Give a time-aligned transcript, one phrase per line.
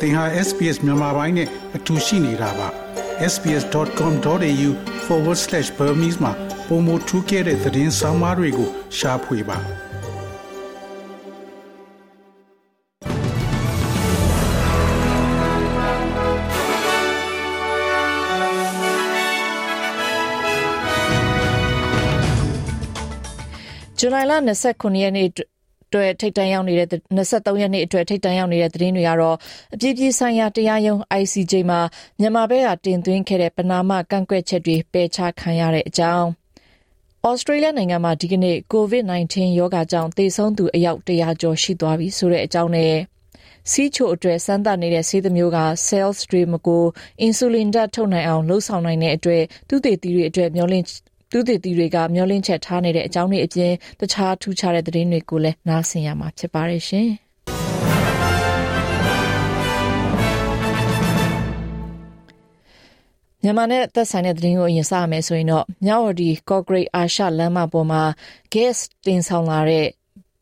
[0.00, 2.68] သင်ဟာ SPS မြန်မာပိုင်းနဲ့အတူရှိနေတာပါ
[3.32, 6.32] sps.com.au/burmese မှာ
[6.68, 8.68] ပုံမထူးခဲ့တဲ့သတင်းစာမားတွေကို
[8.98, 9.58] ရှားဖွေပါ
[23.98, 24.32] ဇူလိုင်လ
[24.68, 25.28] 29ရက်နေ့
[25.88, 29.36] အတွက်ထိတ်တန့်ရောက်နေတဲ့23ရက်နေ့အတွက်ထိတ်တန့်ရောက်နေတဲ့သတင်းတွေကတော့
[29.74, 31.80] အပြည်ပြည်ဆိုင်ရာတရားရုံး ICJ မှာ
[32.20, 36.28] မြန်မာဘက်ကတင်သွင်းခဲ့တဲ့ပနာမကန့်ကွက်ချက်တွေပယ်ချခံရတဲ့အကြောင်း
[37.26, 42.94] ဩစတြေးလျနိုင်ငံမှာဒီကနေ့ COVID-19 ရောဂါကြောင့်သေဆုံးသူအယောက်100ကျော်ရှိသွားပြီဆိုတဲ့အကြောင်းနဲ့
[43.70, 46.84] စီးချိုအတွက်စမ်းသပ်နေတဲ့ဆေးသမျိုးက cells stream ကို
[47.26, 50.84] insulin ဓာတ်ထုတ်နိုင်အောင်လှုပ်ဆောင်နိုင်တဲ့အတွက်သူတည်တည်တွေအတွက်မျောလင့်
[51.30, 57.08] သူတည်တည်တွေကမျောလင့်ချက်ထားနေတဲ့အကြောင်းတွေအပြင်တခြားထူးခြားတဲ့သတင်းတွေကိုလည်းနားဆင်ရမှာဖြစ်ပါတယ်ရှင်။
[63.42, 68.02] မြန်မာနဲ့သက်ဆိုင်တဲ့သတင်းကိုအရင်စရမယ်ဆိုရင်တော့မြောက်ဝတီကော့ဂရိတ်အာရှလမ်းမပေါ်မှာ
[68.52, 69.86] gas တင်ဆောင်လာတဲ့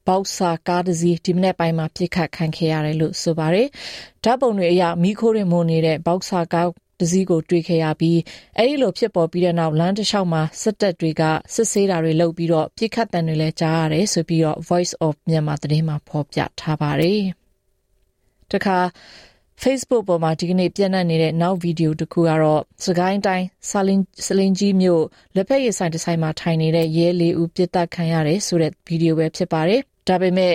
[0.07, 3.67] ဘောက်ဆာကားတစ်စီးဒီမနေ့ပိုင်းမှာပြစ်ခတ်ခံခဲ့ရတယ်လို့ဆိုပါတယ်။
[4.25, 6.69] ဓာတ်ပုံတွေအရမိခိုးတွေမုံနေတဲ့ဘောက်ဆာကား
[7.01, 8.19] တစည်းကိုတွေ့ခဲ့ရပြီး
[8.59, 11.23] အဲဒီလိုဖြစ်ပေါ်ပြီးတဲ့နောက်လမ်းတစ်လျှောက်မှာစစ်တပ်တွေက
[11.55, 17.23] စစ်ဆေးတာတွေလုပ်ပြီးတော့ပြစ်ခတ်တံတွေလည်းကြားရတယ်ဆိုပြီးတော့ Voice of Myanmar သတင်းမှာဖော်ပြထားပါတယ်။
[18.53, 18.79] တခါ
[19.63, 25.05] Facebook ပေါ်မှာဒီကနေ့ပြန့်နှံ့နေတဲ့နောက်ဗီဒီယိုတစ်ခုကတော့စကိုင်းတိုင်းဆလင်စလင်ကြီးမြို့
[25.37, 30.53] လက်ဖက်ရည်ဆိုင်တစ်ဆိုင်မှာထိုင်နေတဲ့ရဲလေးဦးပြစ်တက်ခံရတယ်ဆိုတဲ့ဗီဒီယိုပဲဖြစ်ပါတယ်။ဒါပေမဲ့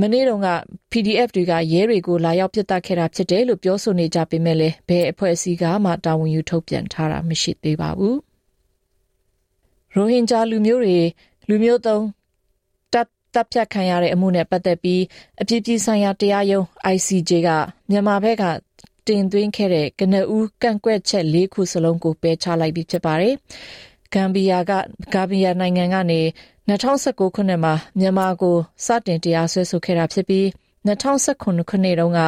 [0.00, 0.48] မနေ့တုန်းက
[0.92, 8.16] PDF တွေက ရဲတွေကို လာရောက်ပစ်တက်ခဲ့တာဖြစ်တယ်လို့ ပြောဆိုနေကြပေမဲ့လည်း ဘယ်အဖွဲ့အစည်းကမှ တာဝန်ယူ ထုတ်ပြန်ထားတာ မရှိသေးပါဘူး။
[9.94, 10.98] ရိုဟင်ဂျာလူမျိုးတွေ
[11.48, 12.04] လူမျိုးသုံး
[12.92, 15.02] တပ်တပ်ဖြတ်ခံရတဲ့အမှုနဲ့ပတ်သက်ပြီး
[15.40, 17.48] အပြည်ပြည်ဆိုင်ရာတရားရုံး ICJ က
[17.90, 18.44] မြန်မာဘက်က
[19.06, 23.34] တင်သွင်းခဲ့တဲ့ ကနဦးကန့်ကွက်ချက် ၄ ခုစလုံးကို ပယ်ချလိုက်ပြီးဖြစ်ပါတယ်။
[24.14, 24.72] ဂမ်ဘီယာက
[25.12, 26.20] ဂမ်ဘီယာနိုင်ငံကနေ
[26.68, 30.46] 2019ခုနှစ်မှာမြန်မာကိုစတင်တရားစွဲဆိုခဲ့တာဖြစ်ပြီး
[30.84, 32.20] 2019ခုနှစ်တုန်းက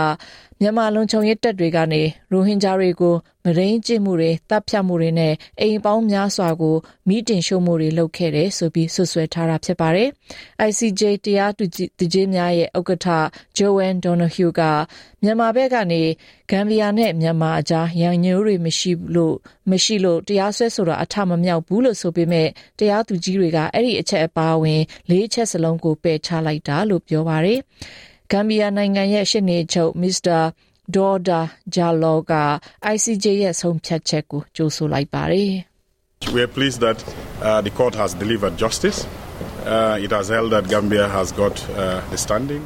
[0.61, 2.03] မြန်မာလုံခြုံရေးတပ်တွေကနေ
[2.33, 6.77] ရိုဟင်ဂျာတွေကိုမရင်းကျင့်မှုတွေတပ်ဖြတ်မှုတွေနဲ့အိမ်ပေါင်းများစွာကို
[7.09, 10.09] မိတင်ရှုံမှုတွေလုပ်ခဲ့တယ်ဆိုပြီးဆွဆွဲထားတာဖြစ်ပါတယ်။
[10.69, 11.65] ICJ တရားသူ
[12.12, 13.06] ကြီးများရဲ့ဥက္ကဋ္ဌ
[13.59, 14.62] Joanne Donoghue က
[15.23, 16.03] မြန်မာဘက်ကနေ
[16.50, 19.37] ဂမ်ဘီယာနဲ့မြန်မာအကြားရန်ညိုးတွေမရှိလို့
[19.71, 24.81] မရှိလို့တရားစွဲဆိုတာအထမမြောက်ဘူးလို့ဆိုပေမဲ့တရားသူကြီးတွေကအဲ့ဒီအချက်အပါအဝင်
[25.11, 27.61] လေးချက်စလုံးကိုပယ်ချလိုက်တာလို့ပြောပါတယ်။
[28.31, 30.38] ဂမ်ဘီယာနိုင်ငံရဲ့ရှေ့နေချုပ်မစ္စတာ
[30.94, 31.41] ဒေါ်ဒါ
[31.75, 32.32] ဂျာလောက
[32.94, 35.53] ICJ ရဲ့ဆုံးဖြတ်ချက်ကိုကြိုဆိုလိုက်ပါတယ်
[36.34, 38.98] We are pleased that uh, the court has delivered justice.
[39.66, 42.62] Uh, it has held that Gambia has got uh, the standing.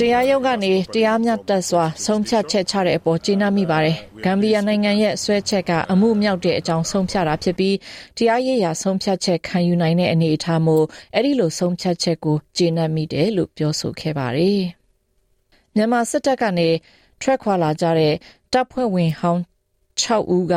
[0.00, 7.76] တရားရုံးကနေတရားမျှတစွာဆုံးဖြတ်ချက်ချတဲ့အပေါ်ကျေနပ်မိပါတယ်။ဂမ်ဘီယာနိုင်ငံရဲ့ဆွဲချက်ကအမှုမြောက်တဲ့အကြောင်းဆုံးဖြတ်တာဖြစ်ပြီး
[8.16, 14.62] တရားရေးရာဆုံးဖြတ်ချက်ခံယူနိုင်တဲ့အနေအထားမျိုးအဲ့ဒီလိုဆုံးဖြတ်ချက်ကိုကျေနပ်မိတယ်လို့ပြောဆိုခဲ့ပါတယ်။
[15.76, 16.68] မြန်မာစစ်တပ်ကနေ
[17.20, 18.14] ထွက်ခွာလာကြတဲ့
[18.52, 19.40] တပ်ဖွဲ့ဝင်ဟောင်း
[20.00, 20.54] 6ဦးက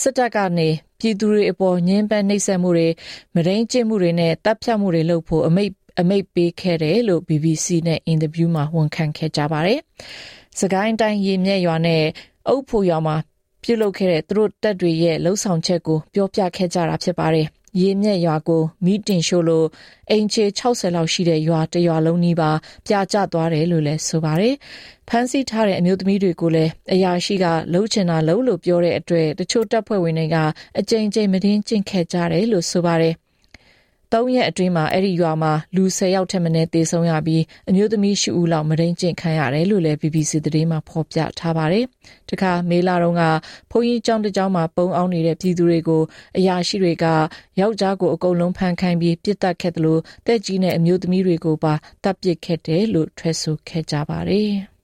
[0.00, 2.88] စစ်တပ်ကနေ ပြည်သူတွေအပေါ် ညှဉ်းပန်းနှိပ်စက်မှုတွေ
[3.34, 9.78] မရင်းကျင့်မှုတွေနဲ့တပ်ဖြတ်မှုတွေလုပ်ဖို့ အမိတ်အမိတ်ပေးခဲ့တယ်လို့ BBC နဲ့ အင်တာဗျူးမှာ ဝန်ခံခဲ့ကြပါတယ်။
[10.60, 12.02] စကိုင်းတိုင်း ရေမြက်ရွာနဲ့
[12.48, 13.16] အုပ်ဖို့ရွာမှာ
[13.62, 17.46] ပြုလုပ်ခဲ့တဲ့ သူတို့တပ်တွေရဲ့လှုပ်ဆောင်ချက်ကို ပြောပြခဲ့ကြတာ ဖြစ်ပါတယ်။
[17.80, 19.66] ရေမြက်ရွာကို မီးတင်ရှို့လို့
[20.10, 22.50] အိမ်ခြေ60လောက်ရှိတဲ့ ရွာတရွာလုံးနီးပါ
[22.86, 24.54] ပြာကျသွားတယ်လို့လည်း ဆိုပါတယ်။
[25.08, 30.36] ဖမ်းဆီးထားတဲ့ အမျိုးသမီးတွေကိုလည်း အရာရှိကလှုပ်ချင်တာလှုပ်လို့ ပြောတဲ့အတွက် တချို့တပ်ဖွဲ့ဝင်တွေက
[30.78, 33.14] အကြိမ်ကြိမ်မတင်းကျင့်ခဲ့ကြတယ်လို့ ဆိုပါတယ်
[34.14, 41.84] ၃ရက်အတွင်းမှာအဲ့ဒီရွာမှာလူ10ယောက်ထက်မနည်းသေဆုံးရပြီးအမျိုးသမီး10ဦးလောက်မရင်းကျင့်ခံရတယ်လို့လည်း BBC သတင်းမှာဖော်ပြထားပါတယ်။
[42.28, 43.22] တခါမေလာတုန်းက
[43.70, 46.02] ဘုန်းကြီးကျောင်းတစ်ကျောင်းမှာပုံအောင်နေတဲ့ပြည်သူတွေကို
[46.38, 47.04] အရာရှိတွေက
[47.60, 51.74] ယောက်ျားကိုအကုန်လုံးဖမ်းခိုင်းပြီးပြစ်တက်ခဲ့တယ်လို့တက်ကြီးနဲ့အမျိုးသမီးတွေကိုပါ
[52.04, 54.50] တပ်ပစ်ခဲ့တယ်လို့ထွက်ဆိုခဲ့ကြပါတယ်။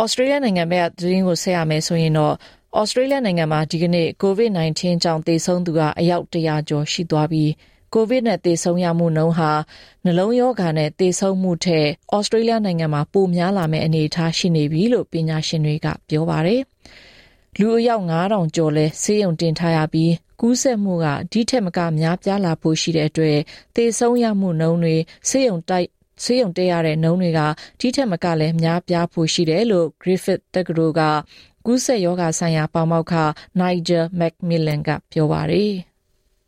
[0.00, 2.34] ဩစတြေးလျနိုင်ငံဘက်ကသတင်းကိုဆက်ရမယ်ဆိုရင်တော့
[2.80, 7.50] ဩစတြေးလျနိုင်ငံမှာဒီကနေ့ COVID-19 ကြောင့်သေဆုံးသူကအယောက်100ကျော်ရှိသွားပြီး
[7.94, 9.52] ကိုဗစ်နဲ့သေဆုံးရမှုနှုန်းဟာ
[10.04, 16.60] နှလုံးရောဂါနဲ့သေဆုံးမှုထက်ဩစတြေးလျနိုင်ငံမှာပိုများလာမယ့်အနေအထားရှိနေပြီလို့ပညာရှင်တွေကပြောပါတယ်။
[17.58, 23.38] လူအယောက်9000ကျော်လဲဆေးရုံတင်ထားရပြီးကူးစက်မှုကဒီထက်မကများပြားလာဖို့ရှိတဲ့အတွက်
[23.76, 24.96] သေဆုံးရမှုနှုန်းတွေ
[25.28, 25.88] ဆေးရုံတိုက်
[26.24, 27.40] ဆေးရုံတက်ရတဲ့နှုန်းတွေက
[27.80, 31.02] ဒီထက်မကလည်းများပြားဖို့ရှိတယ်လို့ Griffith တက္ကသိုလ်က
[31.66, 33.14] ကူးစက်ရောဂါဆိုင်ရာပါမောက္ခ
[33.60, 35.74] Nigel Macmillan ကပြောပါတယ်။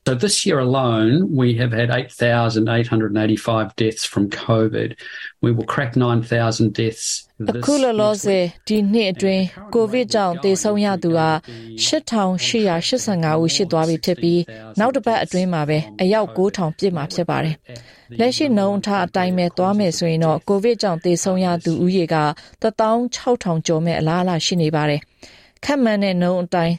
[0.06, 4.96] So this year alone, we have had 8,885 deaths from COVID.
[5.40, 7.06] We will crack 9,000 deaths
[7.50, 9.44] အခုလောလောဆယ်ဒီနှစ်အတွင်း
[9.74, 11.30] ကိုဗစ်ကြောင့်သေဆုံးရသူဟာ
[11.86, 14.40] 8885ဦးရှိသွားပြီဖြစ်ပြီး
[14.80, 17.56] နောက်တစ်ပတ်အတွင်းမှာပဲအယောက်9000ပြည့်မှာဖြစ်ပါတယ်။
[18.20, 22.16] လက်ရှိနှုန်းထားအတိုင်းပဲသွားမယ်ဆိုရင်တော့ကိုဗစ်ကြောင့်သေဆုံးရသူဦးရေက
[22.62, 25.00] 16000ကျော်မဲ့အလားအလာရှိနေပါတယ်။
[25.66, 26.74] ခက်မှန်တဲ့နှုံအတိုင်း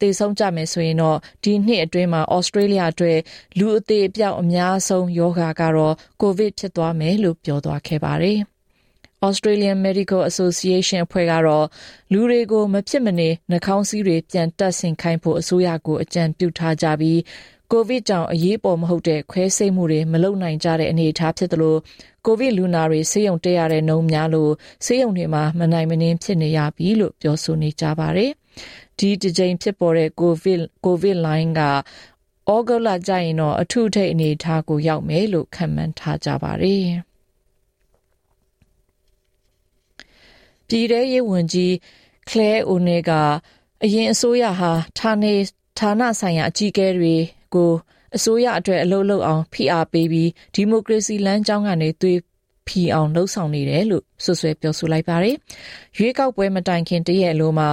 [0.00, 3.18] တေဆုံးကြမယ်ဆိုရင်တော့ဒီနှစ်အတွင်းမှာဩစတြေးလျအတွက်
[3.58, 8.38] လူအသေးအပြောက်အများဆုံးယောဂါကတော့ကိုဗစ်ဖြစ်သွားမယ်လို့ပြောသွားခဲ့ပါတယ်။
[9.28, 11.66] Australian Medical Association အဖွဲ့ကတော့
[12.12, 17.18] လူတွေကိုမဖြစ်မနေနှာခေါင်းစည်းတွေပြန်တပ်ဆင်ခိုင်းဖို့အစိုးရကိုအကြံပြုထားကြပြီး
[17.74, 21.76] ကိုဗစ်ကြောင့်အရေးပေါ်မဟုတ်တဲ့ခွဲစိတ်မှုတွေမလုပ်နိုင်ကြတဲ့အနေအထားဖြစ်သလို
[22.26, 24.52] ကိုဗစ်လူနာတွေဆေးရုံတက်ရတဲ့နှုန်းများလို့
[24.84, 28.30] ဆေးရုံတွေမှာမနိုင်မနှင်းဖြစ်နေရပြီလို့ပြောဆိုနေကြပါတယ်။
[28.98, 31.70] ဒီတစ်ကြိမ်ဖြစ်ပေါ်တဲ့ကိုဗစ်ကိုဗစ်လိုင်းကဩ
[32.68, 36.86] ဂုတ်လကျရင်တော့အထူးထိပ်အနေအထားကိုရောက်မယ်လို့ခန့်မှန်းထားကြပါတယ်။
[40.68, 41.74] ပြည်ထရေးဝန်ကြီး
[42.28, 43.10] ကလဲအိုနေက
[43.84, 45.34] အရင်အစိုးရဟာဌာနေ
[45.78, 47.16] ဌာနဆိုင်ရာအကြီးအကဲတွေ
[47.54, 47.72] ကို
[48.16, 52.18] အစိုးရအတွက်အလုပ်လုပ်အောင်ဖိအားပေးပြီးဒီမိုကရေစီလမ်းကြောင်းကနေသွေး
[52.68, 55.36] ဖီအောင်လှုပ်ဆောင်နေတယ်လို့ဆွဆွဲပြောဆိုလိုက်ပါတယ်။
[55.96, 57.68] ရွေးကောက်ပွဲမတိုင်ခင်တရက်လိုမှာ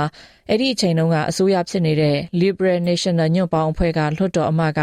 [0.52, 4.82] အဲ့ဒီအချိန်တုန်းကအစိုးရဖြစ်နေတဲ့ Liberal National ညွန့်ပေါင်းအဖွဲ့ကလွှတ်တော်အမတ်က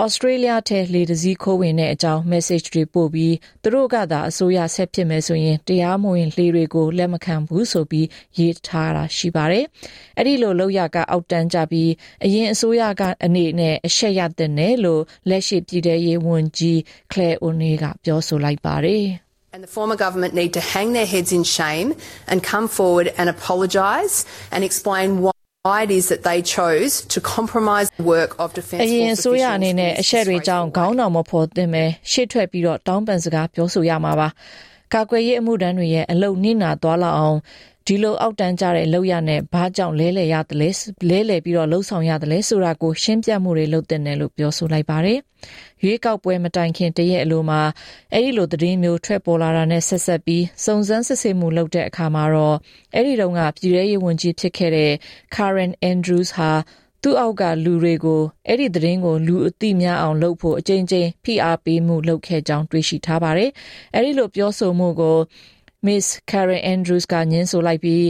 [0.00, 8.06] ဩစတြေးလျထဲလေတစည်းခိုးဝင်တဲ့အကြောင်း message တွေပို့ပြီးသူတို့ကသာအစိုးရဆက်ဖြစ်မယ်ဆိုရင်တရားမဝင်လှေတွေကိုလက်မခံဘူးဆိုပြီး
[8.38, 9.64] ရေးထားတာရှိပါတယ်။
[10.18, 11.90] အဲ့ဒီလိုလောက်ရကအောက်တန်းကြပြီး
[12.24, 16.78] အရင်အစိုးရကအနေနဲ့အရှက်ရတဲ့နယ်လို့လက်ရှိပြည်ထရေးဝန်ကြီး
[17.12, 19.06] Claire O'Neill ကပြောဆိုလိုက်ပါတယ်။
[19.56, 21.94] And the former government need to hang their heads in shame
[22.28, 25.32] and come forward and apologise and explain why
[25.62, 34.28] why it is that they chose to compromise the work of defence အရင်ဆိုရအနေနဲ့အရှက်တွေကြောင့်ခေါင်းတော်မဖော်သင့်ပဲရှေ့ထွက်ပြီးတော့တောင်းပန်စကားပြောဆိုရမှာပါ
[34.94, 37.38] ကာကွယ်ရေးအမှုတန်းတွေရဲ့အလုတ်နှိနာသွားလောက်အောင်
[37.88, 40.70] ဒီလိုအောက်တန်းကြတဲ့လောက်ရနဲ့ဘာကြောင့်လဲလဲရတယ်လဲ
[41.10, 45.18] လဲလဲပြီးတော့လှုပ်ဆောင်ရတယ်လဲဆိုတာကိုရှင်းပြမှုတွေလုပ်တဲ့နယ်လို့ပြောဆိုလိုက်ပါတယ်။
[45.82, 47.60] ရွေးကောက်ပွဲမတိုင်ခင်တရက်အလိုမှာ
[48.12, 52.56] အဲ့ဒီလိုသတင်းမျိုးထွက်ပေါ်လာတာနဲ့ဆက်ဆက်ပြီးစုံစမ်းစစ်ဆေးမှုလုပ်တဲ့အခါမှာတော့
[52.94, 54.92] အဲ့ဒီတုန်းကပြည်ထရေးဝန်ကြီးဖြစ်ခဲ့တဲ့
[55.34, 56.52] Karen Andrews ဟာ
[57.02, 63.50] သူ့အောက်ကလူတွေကိုအဲ့ဒီသတင်းကိုလူအသိများအောင်လုပ်ဖို့အကြိမ်ကြိမ်ဖိအားပေးမှုလုပ်ခဲ့ကြောင်းတွေ့ရှိထားပါတယ်။
[63.94, 65.18] အဲ့ဒီလိုပြောဆိုမှုကို
[65.86, 68.06] Miss Karen Andrews ကညင်းဆိုလိုက်ပြီး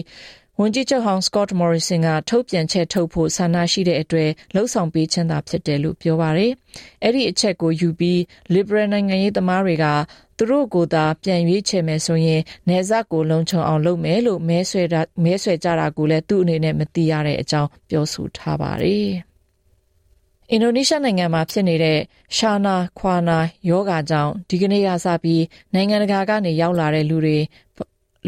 [0.60, 6.52] ဝန်ကြီးချုပ်ဟောင်း Scott Morrison ကထုတ်ပြန်ချက်ထုတ်ဖို့ဆန္ဒရှိတဲ့အတွက်လှုံ့ဆော်ပေးခြင်းသာဖြစ်တယ်လို့ပြောပါတယ်။
[7.02, 8.18] အဲ့ဒီအချက်ကိုယူပြီး
[8.54, 9.86] Liberal နိုင်ငံရေးသမားတွေက
[10.36, 19.10] သူတို့ကိုသာပြန်ရွေးချယ်မယ်ဆိုရင်နေဇက်ကိုလုံခြုံအောင်လုပ်မယ်လို့မဲဆွဲတာမဲဆွဲကြတာကိုလည်းသူ့အနေနဲ့မသိရတဲ့အကြောင်းပြောဆိုထားပါတယ်။
[20.50, 21.98] အင်ဒိုနီးရှားနိုင်ငံမှာဖြစ်နေတဲ့
[22.36, 23.38] ရှာနာခွာနာ
[23.68, 25.44] ယောဂါကြောင့် ဒီကနေ့ကစပြီး
[25.74, 27.38] နိုင်ငံတကာကနေ ရောက်လာတဲ့လူတွေ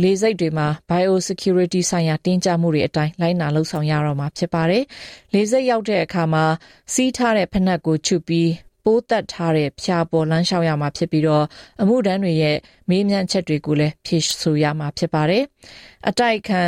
[0.02, 4.84] လေစိတ်တွေမှာ biosecurity ဆိုင်ရာ တင်းကြပ်မှုတွေအတိုင်း လိုက်နာလှုပ်ဆောင်ရတော့မှာ ဖြစ်ပါတယ်။
[5.34, 6.44] လေစိတ်ရောက်တဲ့အခါမှာ
[6.92, 8.50] စီးထားတဲ့ဖနက်ကိုချုပ်ပြီး
[8.84, 11.44] ပိုးတက်ထားတဲ့ဖြာပေါ်လမ်းလျှောက်ရမှာဖြစ်ပြီးတော့
[11.82, 12.56] အမှုတန်းတွေရဲ့
[12.88, 15.42] မေးမြန်းချက်တွေကိုလည်း ဖြေဆိုရမှာ ဖြစ်ပါတယ်။
[16.08, 16.62] အတိုက်ခံ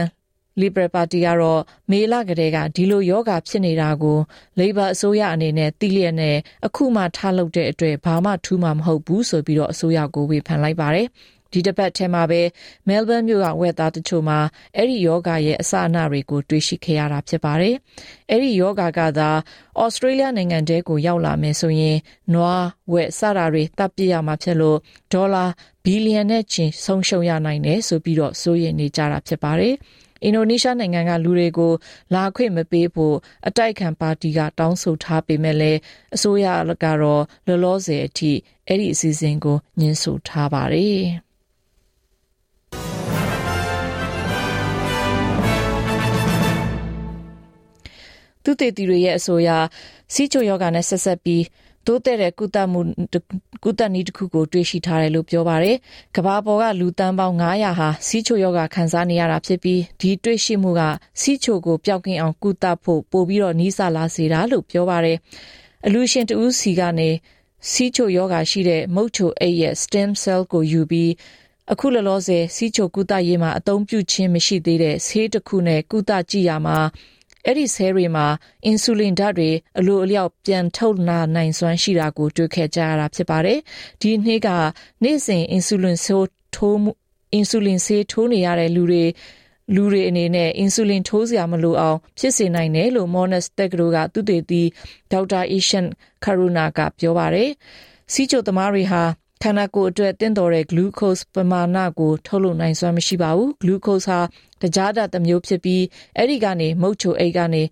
[0.61, 4.19] Liberal Party ကတော့ မေလကလေးက ဒီလိုယောဂဖြစ်နေတာကို
[4.58, 6.37] Labor အစိုးရအနေနဲ့ သိလျက်နဲ့
[6.67, 11.08] အခုမှထားလုပ်တဲ့အတွက် ဘာမှထူးမှာမဟုတ်ဘူးဆိုပြီးတော့အစိုးရကို ဝေဖန်လိုက်ပါတယ်
[11.53, 12.41] ဒီတစ်ပတ်ထဲမှာပဲ
[12.89, 14.39] မဲလ်ဘန်မြို့က ဝက်သားတချို့မှာ
[14.77, 17.75] အဲ့ဒီယောဂရဲ့ အစအနတွေကို တွေ့ရှိခဲ့ရတာ ဖြစ်ပါတယ်။
[18.31, 19.31] အဲ့ဒီယောဂကသာ
[19.81, 21.98] ဩစတြေးလျနိုင်ငံတဲကို ရောက်လာမယ်ဆိုရင်
[22.34, 24.79] နွား ဝက် စတာတွေတပ်ပြရမှာဖြစ်လို့
[25.13, 25.44] ဒေါ်လာ
[25.84, 29.75] ဘီလီယံနဲ့ချီ ဆုံးရှုံးရနိုင်တယ်ဆိုပြီးတော့စိုးရိမ်နေကြတာ ဖြစ်ပါတယ်။
[30.24, 31.72] အင်ဒိုနီးရှားနိုင်ငံကလူတွေကို
[32.15, 33.17] လာခွင့်မပေးဖို့
[33.48, 35.81] အတိုက်ခံပါတီကတောင်းဆိုထားပေမဲ့လည်း
[36.15, 36.46] အစိုးရ
[36.84, 38.32] ကတော့လောလောဆယ်အထိ
[38.67, 41.05] အဲ့ဒီအစီအစဉ်ကိုညှင်းဆိုထားပါတယ်။
[48.44, 49.50] သူတေတီတွေရဲ့အဆိုအရ
[50.15, 51.43] စီချိုယောဂနဲ့ဆက်ဆက်ပြီး
[51.87, 52.81] တိုးတဲ့တဲ့ကုသမှု
[53.65, 55.77] ကုသနည်းတစ်ခုကိုတွေ့ရှိထားတယ်လို့ပြောပါတယ်။
[56.17, 60.81] ကဘာပေါ်ကလူတန်းပေါင်း900ဟာစီးချိုယောဂခံစားနေရတာဖြစ်ပြီးဒီတွေ့ရှိမှုက
[61.20, 65.17] စီးချိုကိုပျောက်ကင်းအောင်ကုသဖို့ပို့ပြီးတော့နီးစပ်လာစေတာလို့ပြောပါတယ်။
[65.87, 67.10] အလူရှင်တူးစီကနေ
[67.70, 71.10] စီးချိုယောဂရှိတဲ့မုတ်ချိုအိတ်ရဲ့ stem cell ကိုယူပြီး
[71.72, 76.79] အခုလောလောဆယ်စီးချိုကုသရေးမှာအသုံးပြုခြင်းမရှိသေးတဲ့ဆေးတစ်ခုနဲ့ကုသကြည့်ရမှာ
[77.47, 78.27] အဲ့ဒီဆဲတွေမှာ
[78.67, 83.59] အင်ဆူလင်ဓာတ်တွေအလိုအလျောက်ပြန်ထုတ်လာနိုင်စွမ်းရှိတာကိုတွေ့ခဲ့ကြရတာဖြစ်ပါတယ်။
[84.01, 84.49] ဒီနေ့က
[85.03, 86.93] နေ့စဉ်အင်ဆူလင်ဆိုးထိုးမှု
[87.35, 89.05] အင်ဆူလင်ဆေးထိုးနေရတဲ့လူတွေ
[89.75, 94.63] လူတွေအနေနဲ့အင်ဆူလင်ထိုးစရာမလိုအောင်ဖြစ်စေနိုင်တယ်လို့ Monash တက္ကသိုလ်ကသူတေသီ
[95.13, 95.87] ဒေါက်တာအီရှန်
[96.25, 97.51] ခရူနာကပြောပါတယ်။
[98.13, 99.03] စီချိုသမားတွေဟာ
[99.44, 104.20] ခန္ဓာကိုယ်အတွက်တင့်တော်တဲ့ glucose ပမာဏကို ထုတ်လုပ်နိုင်စွမ်းမရှိပါဘူး။ glucose ဟာ
[104.63, 105.82] တကြားဓာတ်တစ်မျိုးဖြစ်ပြီး
[106.17, 107.63] အဲ့ဒီကနေ မုတ်ချိုအိတ်ကနေ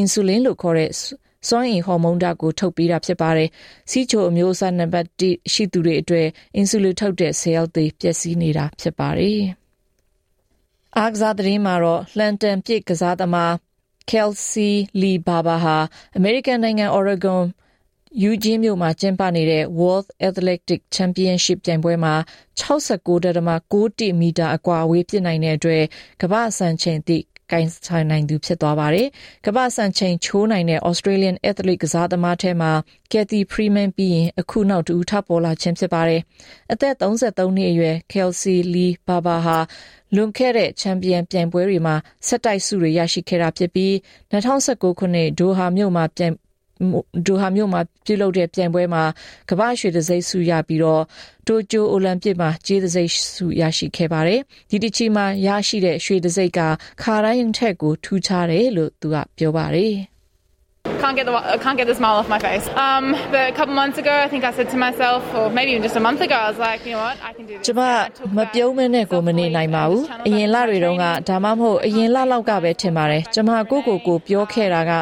[0.00, 0.90] insulin လို့ခေါ်တဲ့
[1.48, 3.48] စွမ်းအင်ဟော်မုန်းဓာတ်ကို ထုတ်ပေးတာဖြစ်ပါတယ်။
[3.90, 9.40] စီးချိုအမျိုးအစားနံပါတ် 1 ရှိသူတွေအတွက် အင်ဆူလင်ထုတ်တဲ့ cell တွေ ပျက်စီးနေတာဖြစ်ပါတယ်။
[10.98, 13.52] အားကစားသတင်းမှာတော့လန်တန်ပြစ်ကစားသမား
[14.10, 15.76] Kelsey Lee Barber ဟာ
[16.18, 17.42] American နိုင်ငံ Oregon
[18.18, 22.14] ယူဂျင်းမြို့မှာ ကျင်းပနေတဲ့ World Athletic Championship ပြိုင်ပွဲမှာ
[22.60, 25.84] 69.6မီတာ အကွာအဝေးပြစ်နိုင်တဲ့အတွက်
[26.22, 29.08] ကမ္ဘာ့စံချိန်သစ် ကိုင်းဆိုင်နိုင်သူ ဖြစ်သွားပါတယ်။
[29.46, 32.72] ကမ္ဘာစံချိန်ချိုးနိုင်တဲ့ Australian athlete ကစားသမားထဲမှာ
[33.12, 36.20] Kathy Freeman ပြီးရင် အခုနောက်တူထပ်ပေါ်လာခြင်း ဖြစ်ပါတယ်။
[36.72, 39.58] အသက်33နှစ်အရွယ် Kelsey Lee Barber ဟာ
[40.14, 41.94] လွန်ခဲ့တဲ့ ချန်ပီယံပြိုင်ပွဲတွေမှာ
[42.26, 43.92] ဆက်တိုက်ဆုတွေ ရရှိခဲ့တာဖြစ်ပြီး
[44.32, 46.34] 2019ခုနှစ် ဒိုဟာမြို့မှာပြိုင်
[47.26, 49.04] ဒိုဟာမြို့မှာပြုလုပ်တဲ့ပြိုင်ပွဲမှာ
[49.50, 51.02] ကမ္ဘာရွှေတံဆိပ်ဆုရပြီးတော့
[51.48, 56.60] တိုကျိုအိုလံပစ်မှာကြေးတံဆိပ်ဆုရရှိခဲ့ပါတယ်။ဒီတစ်ချီမှာရရှိတဲ့ရွှေတံဆိပ်က
[57.02, 59.94] ခါတိုင်းထက်ကိုထူးခြားတယ်လို့သူကပြောပါတယ်။
[61.00, 62.66] can't get the can't get the smile off my face.
[62.86, 65.82] Um, but a couple months ago, I think I said to myself, or maybe even
[65.82, 67.66] just a month ago, I was like, you know what, I can do this.
[67.66, 67.80] ကျမ
[68.36, 74.92] မပြုံးမနဲ့ကိုမနေနိုင်ပါဘူး။အရင်လတွေတုန်းကဒါမှမဟုတ်အရင်လလောက်ကပဲထင်ပါတယ်။ကျမကိုကိုကိုပြောခဲ့တာက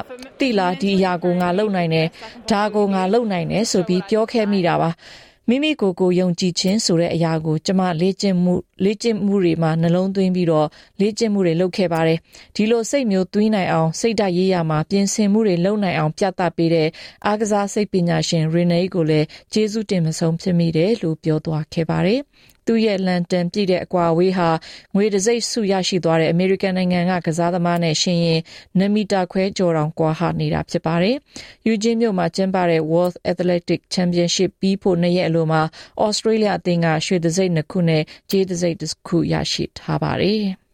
[0.41, 2.07] တိလာဒီအရာကိုငါလုပ်နိုင်တယ်။
[2.51, 4.91] ဒါကိုငါလုပ်နိုင်တယ်ဆိုပြီးပြောခဲ့မိတာပါ။
[5.51, 8.55] မိမိကိုယ်ကိုယုံကြည်ခြင်းဆိုတဲ့အရာကိုကျမလေ့ကျင့်မှု
[8.85, 10.69] လေ့ကျင့်မှုတွေမှာနှလုံးသွင်းပြီးတော့
[11.01, 12.19] လေ့ကျင့်မှုတွေလုပ်ခဲ့ပါတယ်
[12.57, 16.89] ဒီလိုစိတ်မျိုးသွင်းနိုင်အောင်စိတ်ဓာတ်ရေးရမှာပြင်ဆင်မှုတွေလုပ်နိုင်အောင်ပြသပေးတဲ့
[17.27, 22.21] အားကစားစိတ်ပညာရှင်ရီနေကိုလည်းကျေးဇူးတင်မဆုံးဖြစ်မိတယ်လို့ပြောသွားခဲ့ပါတယ်
[22.69, 24.51] သူ့ရဲ့လန်တန်ပြည့်တဲ့အကွာအဝေးဟာ
[24.95, 28.41] ငွေတစိမ့်ဆုရရှိသွားတဲ့အမေရိကန်နိုင်ငံကကစားသမားနဲ့ရှင်ရင်
[28.79, 31.17] နမီတာခွဲကျော်တောင်ကွာဟနေတာဖြစ်ပါတယ်။
[31.67, 35.63] ယူဂျင်းမြို့မှာကျင်းပတဲ့ World Athletic Championship ပြီးဖို့နှစ်ရက်အလိုမှာ
[36.07, 40.43] Australia အသင်းကရွှေတစိမ့်နှစ်ခုနဲ့ကြေးတစိမ့်တစ်ခုရရှိထားပါတယ်။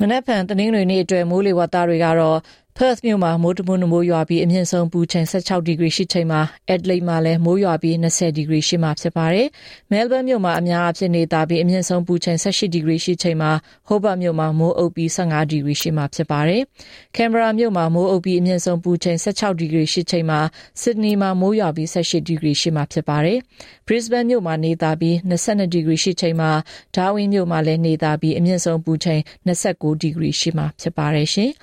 [0.00, 2.38] မနက်ဖြန်တနင်္ဂနွေနေ့အတွက်မိုးလေဝသတွေကတော့
[2.82, 6.40] Perth မြို့မှာမိုးတမွန်းမိုးရွာပြီးအမြင့်ဆုံးပူချိန်16ဒီဂရီရှိချိန်မှာ
[6.74, 9.46] Adelaide မှာလည်းမိုးရွာပြီး20ဒီဂရီရှိမှာဖြစ်ပါတယ်။
[9.90, 13.50] Melbourne မြို့မှာအများအပြားနေတာပြီးအမြင့်ဆုံးပူချိန်18ဒီဂရီရှိချိန်မှာ
[13.88, 16.62] Hobart မြို့မှာမိုးအုပ်ပြီး15ဒီဂရီရှိမှာဖြစ်ပါတယ်။
[17.16, 20.40] Canberra မြို့မှာမိုးအုပ်ပြီးအမြင့်ဆုံးပူချိန်16ဒီဂရီရှိချိန်မှာ
[20.82, 23.38] Sydney မှာမိုးရွာပြီး18ဒီဂရီရှိမှာဖြစ်ပါတယ်။
[23.86, 26.50] Brisbane မြို့မှာနေတာပြီး22ဒီဂရီရှိချိန်မှာ
[26.96, 31.52] Darwin မြို့မှာလည်းနေတာပြီးအမြင့်ဆုံးပူချိန်29ဒီဂရီရှိမှာဖြစ်ပါတယ်ရှင်။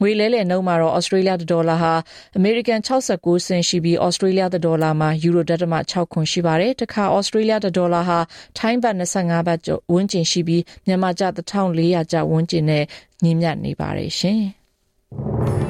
[0.00, 1.92] ငွေလဲလှယ်နှုန်းမှာတော့ Australia ဒေါ်လာဟာ
[2.40, 5.42] American 69 cent ရှိပြီး Australia ဒေါ်လာမှာ Euro
[5.82, 8.18] 6ခွန်ရှိပါတယ်။တခါ Australia ဒေါ်လာဟာ
[8.58, 12.84] Thai ဘတ်25ဘတ်ကျော်ဝန်းကျင်ရှိပြီးမြန်မာကျပ်1400ကျပ်ဝန်းကျင်နဲ့
[13.22, 14.40] ညီမျှနေပါတယ်ရှင်။